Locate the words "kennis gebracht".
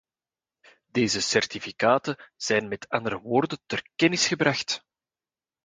3.95-4.85